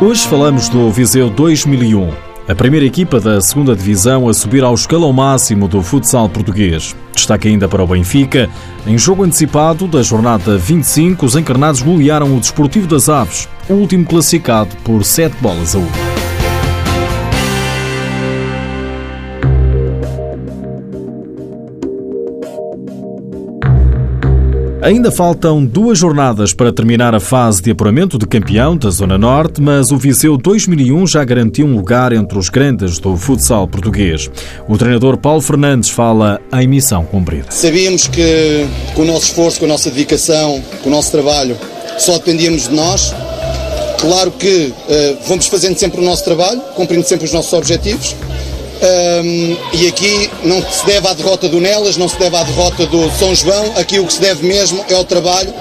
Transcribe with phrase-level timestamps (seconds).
[0.00, 2.12] Hoje falamos do Viseu 2001,
[2.46, 6.94] a primeira equipa da segunda Divisão a subir ao escalão máximo do futsal português.
[7.12, 8.48] Destaque ainda para o Benfica.
[8.86, 14.06] Em jogo antecipado da jornada 25, os encarnados golearam o Desportivo das Aves, o último
[14.06, 16.17] classificado por 7 bolas a 1.
[24.88, 29.60] Ainda faltam duas jornadas para terminar a fase de apuramento de campeão da Zona Norte,
[29.60, 34.30] mas o Viseu 2001 já garantiu um lugar entre os grandes do futsal português.
[34.66, 37.50] O treinador Paulo Fernandes fala em missão cumprida.
[37.50, 41.54] Sabíamos que com o nosso esforço, com a nossa dedicação, com o nosso trabalho,
[41.98, 43.14] só dependíamos de nós.
[44.00, 48.16] Claro que uh, vamos fazendo sempre o nosso trabalho, cumprindo sempre os nossos objetivos
[48.80, 52.86] um, e aqui não se deve à derrota do Nelas, não se deve à derrota
[52.86, 55.52] do São João, aqui o que se deve mesmo é o trabalho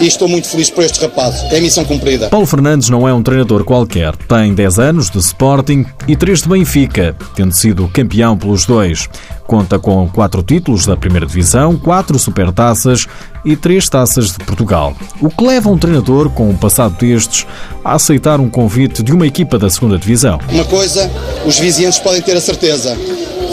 [0.00, 1.42] e estou muito feliz por estes rapazes.
[1.52, 2.28] É missão cumprida.
[2.28, 4.14] Paulo Fernandes não é um treinador qualquer.
[4.16, 9.08] Tem 10 anos de Sporting e 3 de Benfica, tendo sido campeão pelos dois.
[9.46, 13.06] Conta com quatro títulos da primeira divisão, quatro supertaças
[13.46, 14.94] e três taças de Portugal.
[15.20, 17.46] O que leva um treinador com um passado destes
[17.84, 20.40] a aceitar um convite de uma equipa da segunda divisão.
[20.50, 21.08] Uma coisa,
[21.46, 22.98] os vizinhos podem ter a certeza.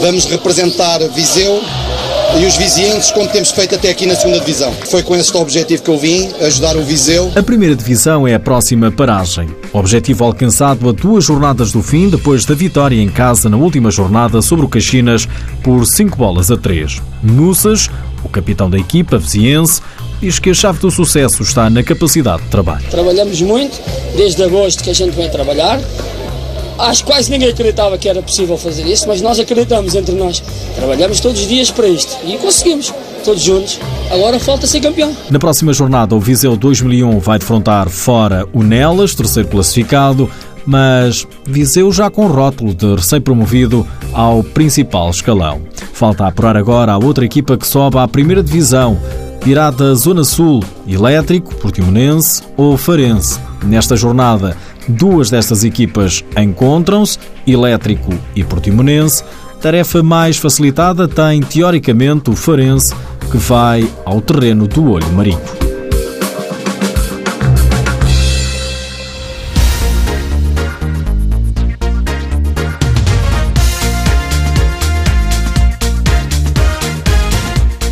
[0.00, 1.62] Vamos representar Viseu
[2.36, 4.72] e os vizinhos, como temos feito até aqui na segunda divisão.
[4.90, 7.30] Foi com este objetivo que eu vim, ajudar o Viseu.
[7.36, 9.48] A primeira divisão é a próxima paragem.
[9.72, 14.42] Objetivo alcançado a duas jornadas do fim, depois da vitória em casa na última jornada
[14.42, 15.28] sobre o Caxinas
[15.62, 17.00] por 5 bolas a 3.
[17.22, 17.88] Nussas,
[18.24, 19.80] o capitão da equipa viziense,
[20.20, 22.84] diz que a chave do sucesso está na capacidade de trabalho.
[22.90, 23.80] Trabalhamos muito,
[24.16, 25.80] desde agosto que a gente vem trabalhar,
[26.78, 30.42] Acho que quase ninguém acreditava que era possível fazer isso, mas nós acreditamos entre nós.
[30.74, 32.92] Trabalhamos todos os dias para isto e conseguimos,
[33.24, 33.78] todos juntos.
[34.10, 35.16] Agora falta ser campeão.
[35.30, 40.28] Na próxima jornada, o Viseu 2001 vai defrontar fora o Nelas, terceiro classificado,
[40.66, 45.62] mas Viseu já com rótulo de recém-promovido ao principal escalão.
[45.92, 48.98] Falta apurar agora a outra equipa que sobe à primeira divisão,
[49.46, 53.38] irá da Zona Sul, Elétrico, Portimonense ou Farense.
[53.62, 54.56] Nesta jornada,
[54.88, 59.24] Duas destas equipas encontram-se, Elétrico e Portimonense.
[59.60, 62.94] Tarefa mais facilitada tem, teoricamente, o Farense,
[63.30, 65.63] que vai ao terreno do Olho Marinho.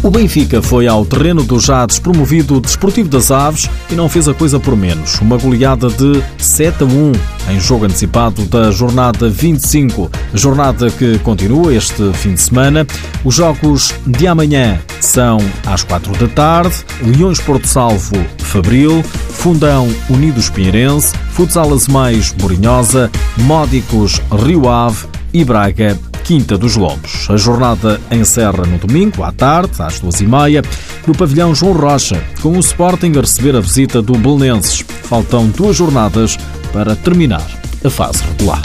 [0.03, 4.35] O Benfica foi ao terreno dos já despromovido Desportivo das Aves e não fez a
[4.35, 5.21] coisa por menos.
[5.21, 7.13] Uma goleada de 7 a 1
[7.53, 12.85] em jogo antecipado da jornada 25, jornada que continua este fim de semana.
[13.25, 20.51] Os jogos de amanhã são às 4 da tarde, Leões Porto Salvo, Fabril, Fundão Unidos
[20.51, 23.09] Pinheirense, Futsal Azemais Borinhosa,
[23.39, 27.29] Módicos Rio Ave e Braga Quinta dos Lombos.
[27.29, 30.63] A jornada encerra no domingo, à tarde, às duas e meia,
[31.07, 34.85] no pavilhão João Rocha, com o Sporting a receber a visita do Belenenses.
[35.03, 36.39] Faltam duas jornadas
[36.73, 37.47] para terminar
[37.85, 38.63] a fase regular.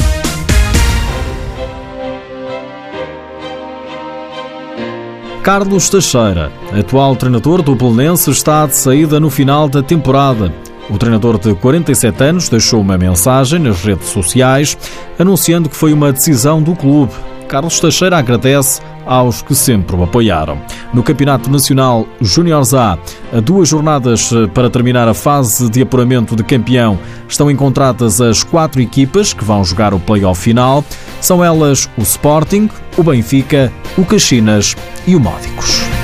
[5.42, 10.54] Carlos Teixeira, atual treinador do Belenenses, está de saída no final da temporada.
[10.90, 14.78] O treinador de 47 anos deixou uma mensagem nas redes sociais
[15.18, 17.14] anunciando que foi uma decisão do clube
[17.48, 20.60] Carlos Teixeira agradece aos que sempre o apoiaram.
[20.94, 22.98] No Campeonato Nacional Júniores A,
[23.34, 28.44] a duas jornadas eh, para terminar a fase de apuramento de campeão, estão encontradas as
[28.44, 30.84] quatro equipas que vão jogar o play-off final.
[31.22, 34.76] São elas o Sporting, o Benfica, o Caxinas
[35.08, 35.97] e o Módicos.